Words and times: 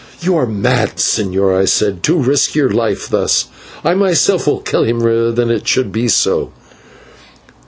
"You 0.19 0.35
are 0.37 0.47
mad, 0.47 0.95
señor," 0.95 1.55
I 1.55 1.65
said, 1.65 2.01
"to 2.05 2.17
risk 2.17 2.55
your 2.55 2.71
life 2.71 3.07
thus, 3.07 3.49
I 3.85 3.93
myself 3.93 4.47
will 4.47 4.61
kill 4.61 4.83
him 4.83 5.03
rather 5.03 5.31
than 5.31 5.51
it 5.51 5.67
should 5.67 5.91
be 5.91 6.07
so." 6.07 6.51